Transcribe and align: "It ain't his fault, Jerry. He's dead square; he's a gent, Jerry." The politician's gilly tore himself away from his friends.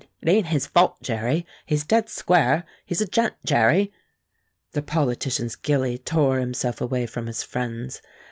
"It 0.19 0.27
ain't 0.27 0.47
his 0.47 0.65
fault, 0.65 0.99
Jerry. 1.03 1.45
He's 1.67 1.83
dead 1.85 2.09
square; 2.09 2.65
he's 2.87 3.01
a 3.01 3.05
gent, 3.07 3.35
Jerry." 3.45 3.93
The 4.71 4.81
politician's 4.81 5.55
gilly 5.55 5.99
tore 5.99 6.39
himself 6.39 6.81
away 6.81 7.05
from 7.05 7.27
his 7.27 7.43
friends. 7.43 8.01